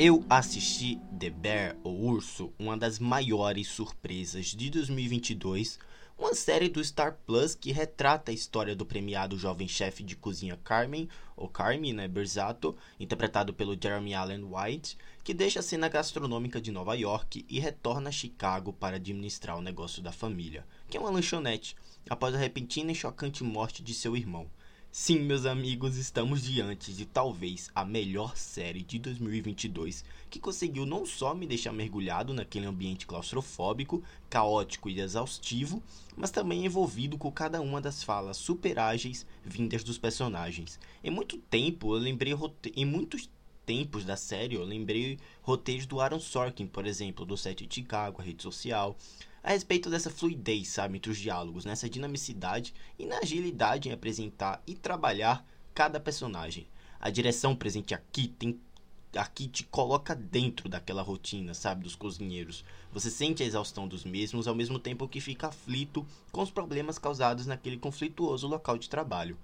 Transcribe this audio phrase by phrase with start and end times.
[0.00, 5.76] Eu assisti The Bear, o Urso, uma das maiores surpresas de 2022,
[6.16, 10.56] uma série do Star Plus que retrata a história do premiado jovem chefe de cozinha
[10.62, 16.60] Carmen, ou Carmen, né, Berzato, interpretado pelo Jeremy Allen White, que deixa a cena gastronômica
[16.60, 21.00] de Nova York e retorna a Chicago para administrar o negócio da família, que é
[21.00, 21.74] uma lanchonete,
[22.08, 24.48] após a repentina e chocante morte de seu irmão.
[25.00, 31.06] Sim, meus amigos, estamos diante de talvez a melhor série de 2022 que conseguiu não
[31.06, 35.80] só me deixar mergulhado naquele ambiente claustrofóbico, caótico e exaustivo,
[36.16, 40.80] mas também envolvido com cada uma das falas super ágeis vindas dos personagens.
[41.02, 42.34] Em muito tempo, eu lembrei
[42.74, 43.30] em muitos
[43.68, 48.18] tempos da série, eu lembrei roteiros do Aaron Sorkin, por exemplo, do set de Chicago,
[48.18, 48.96] a rede social,
[49.42, 54.62] a respeito dessa fluidez, sabe, entre os diálogos, nessa dinamicidade e na agilidade em apresentar
[54.66, 56.66] e trabalhar cada personagem.
[56.98, 58.58] A direção presente aqui tem
[59.14, 62.64] aqui te coloca dentro daquela rotina, sabe, dos cozinheiros.
[62.90, 66.98] Você sente a exaustão dos mesmos ao mesmo tempo que fica aflito com os problemas
[66.98, 69.36] causados naquele conflituoso local de trabalho.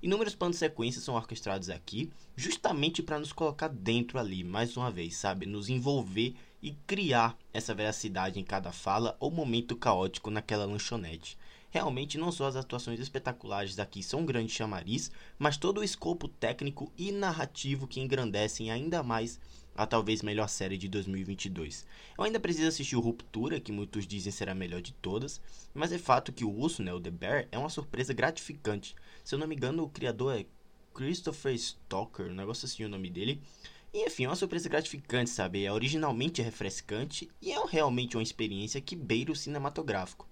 [0.00, 4.92] Inúmeros planos de sequência são orquestrados aqui, justamente para nos colocar dentro ali, mais uma
[4.92, 5.44] vez, sabe?
[5.44, 11.36] Nos envolver e criar essa veracidade em cada fala ou momento caótico naquela lanchonete.
[11.68, 16.28] Realmente não só as atuações espetaculares daqui são um grande chamariz, mas todo o escopo
[16.28, 19.40] técnico e narrativo que engrandecem ainda mais
[19.78, 21.86] a talvez melhor série de 2022.
[22.18, 25.40] Eu ainda preciso assistir o Ruptura, que muitos dizem ser a melhor de todas,
[25.72, 28.96] mas é fato que o Urso, né, o The Bear, é uma surpresa gratificante.
[29.22, 30.46] Se eu não me engano, o criador é
[30.92, 33.40] Christopher Stalker, um negócio assim o nome dele.
[33.94, 35.64] E enfim, é uma surpresa gratificante, sabe?
[35.64, 40.26] É originalmente refrescante e é realmente uma experiência que beira o cinematográfico.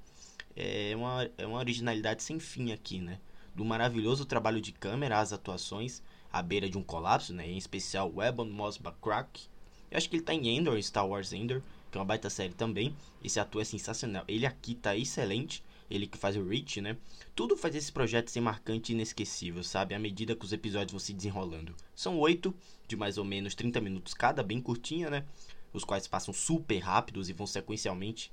[0.57, 3.21] É uma, é uma originalidade sem fim aqui, né?
[3.55, 7.49] Do maravilhoso trabalho de câmera às atuações, à beira de um colapso, né?
[7.49, 9.43] Em especial o Ebon Moss Backrack.
[9.91, 12.55] Eu acho que ele tá em Endor, Star Wars Endor, que é uma baita série
[12.55, 12.95] também.
[13.23, 14.25] Esse ator é sensacional.
[14.27, 15.63] Ele aqui tá excelente.
[15.89, 16.97] Ele que faz o Rich, né?
[17.35, 19.95] Tudo faz esse projeto ser marcante e inesquecível, sabe?
[19.95, 21.75] À medida que os episódios vão se desenrolando.
[21.95, 22.53] São oito,
[22.89, 25.25] de mais ou menos 30 minutos cada, bem curtinha, né?
[25.73, 28.33] Os quais passam super rápidos e vão sequencialmente.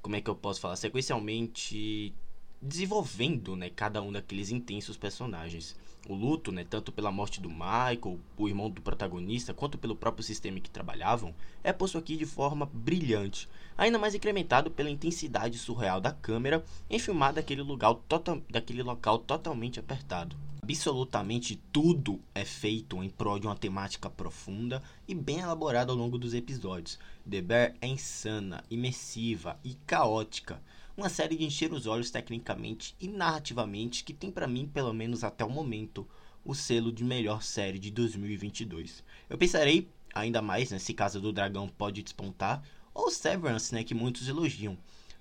[0.00, 0.76] Como é que eu posso falar?
[0.76, 2.14] Sequencialmente
[2.66, 5.76] desenvolvendo, né, cada um daqueles intensos personagens.
[6.08, 10.24] O luto, né, tanto pela morte do Michael, o irmão do protagonista, quanto pelo próprio
[10.24, 11.34] sistema em que trabalhavam,
[11.64, 16.98] é posto aqui de forma brilhante, ainda mais incrementado pela intensidade surreal da câmera em
[16.98, 17.96] filmar daquele, lugar,
[18.48, 20.36] daquele local totalmente apertado.
[20.68, 26.18] Absolutamente tudo é feito em prol de uma temática profunda e bem elaborada ao longo
[26.18, 26.98] dos episódios.
[27.28, 30.60] The Bear é insana, imersiva e caótica
[30.96, 35.22] uma série de encher os olhos tecnicamente e narrativamente que tem para mim, pelo menos
[35.22, 36.04] até o momento,
[36.44, 39.04] o selo de melhor série de 2022.
[39.30, 42.60] Eu pensarei ainda mais né, se Casa do Dragão pode despontar
[42.92, 44.76] ou Severance, né, que muitos elogiam.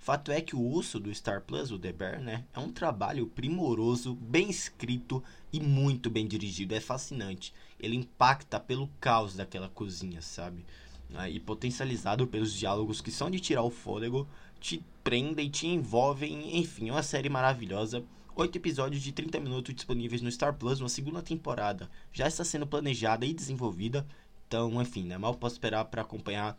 [0.06, 3.26] Fato é que o Urso do Star Plus, o The Bear, né, é um trabalho
[3.26, 6.76] primoroso, bem escrito e muito bem dirigido.
[6.76, 7.52] É fascinante.
[7.80, 10.64] Ele impacta pelo caos daquela cozinha, sabe?
[11.10, 14.28] Né, e potencializado pelos diálogos que são de tirar o fôlego,
[14.60, 18.04] te prendem, te envolvem, enfim, é uma série maravilhosa.
[18.36, 22.68] Oito episódios de 30 minutos disponíveis no Star Plus, uma segunda temporada já está sendo
[22.68, 24.06] planejada e desenvolvida.
[24.48, 26.56] Então, enfim, né, mal posso esperar para acompanhar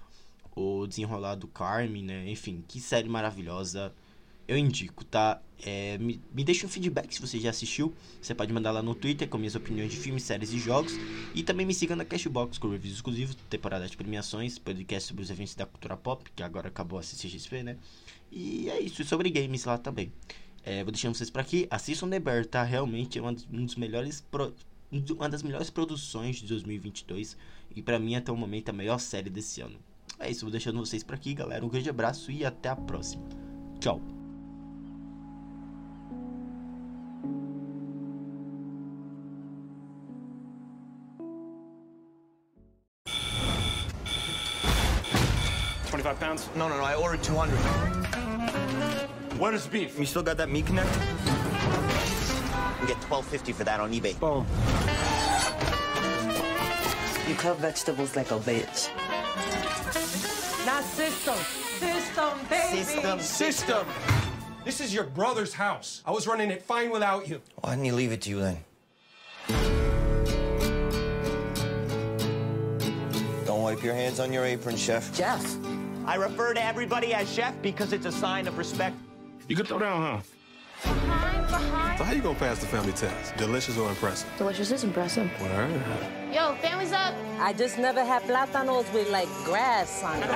[0.57, 2.29] o desenrolar do Carmen, né?
[2.29, 3.93] Enfim, que série maravilhosa
[4.49, 5.41] eu indico, tá?
[5.65, 7.93] É, me, me deixa um feedback se você já assistiu.
[8.21, 10.93] Você pode mandar lá no Twitter com minhas opiniões de filmes, séries e jogos.
[11.35, 15.31] E também me siga na Cashbox com reviews exclusivos, temporada de premiações, podcast sobre os
[15.31, 17.77] eventos da cultura pop, que agora acabou a CCXP, né?
[18.31, 20.13] E é isso, e sobre games lá também.
[20.65, 21.67] É, vou deixando vocês por aqui.
[21.71, 22.63] Assistam The Bear, tá?
[22.63, 24.55] Realmente é uma, um dos melhores pro,
[25.11, 27.37] uma das melhores produções de 2022
[27.75, 29.79] e para mim até o momento a melhor série desse ano.
[30.19, 31.65] É isso, vou deixando vocês por aqui, galera.
[31.65, 33.25] Um grande abraço e até a próxima.
[33.79, 34.01] Tchau.
[46.07, 46.49] 25 pounds?
[46.55, 46.85] No, no, no.
[46.85, 47.57] I ordered 200.
[49.39, 49.99] What is beef?
[49.99, 50.89] You still got that meat connect?
[52.81, 54.19] You get 12.50 for that on eBay.
[54.19, 54.47] Boom.
[57.29, 58.91] You cut vegetables like a bitch.
[60.67, 61.37] Not system.
[61.79, 62.83] System, baby.
[62.83, 63.21] System.
[63.21, 63.87] System.
[64.65, 66.03] This is your brother's house.
[66.05, 67.41] I was running it fine without you.
[67.61, 68.59] Why didn't he leave it to you then?
[73.45, 75.15] Don't wipe your hands on your apron, chef.
[75.15, 75.45] Jeff.
[76.05, 78.97] I refer to everybody as chef because it's a sign of respect.
[79.49, 80.21] You could throw down, huh?
[80.83, 81.99] Behind, behind.
[81.99, 83.37] So how you gonna pass the family test?
[83.37, 84.29] Delicious or impressive?
[84.39, 85.31] Delicious is impressive.
[85.41, 85.83] Word.
[86.33, 87.15] Yo, family's up.
[87.39, 90.29] I just never had plátanos with like grass on it.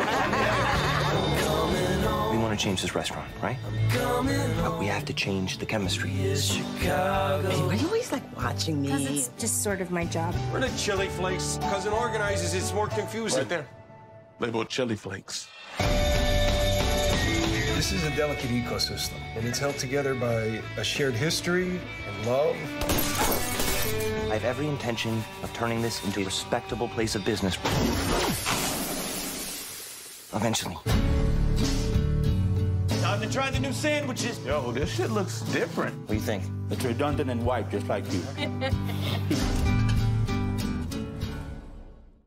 [2.30, 3.58] We want to change this restaurant, right?
[3.92, 6.10] But we have to change the chemistry.
[6.10, 8.88] Hey, why are you always like watching me?
[8.88, 10.34] Because It's just sort of my job.
[10.52, 11.56] We're the chili flakes.
[11.58, 13.40] Because it organizes, it's more confusing.
[13.40, 13.66] Right there.
[14.38, 15.48] Labeled chili flakes.
[17.76, 22.56] This is a delicate ecosystem, and it's held together by a shared history and love.
[23.80, 27.56] I have every intention of turning this into a respectable place of business.
[30.34, 30.76] Eventually.
[33.00, 34.38] Time to try the new sandwiches.
[34.44, 35.98] Yo, this shit looks different.
[36.00, 36.44] What do you think?
[36.70, 38.22] It's redundant and white, just like you.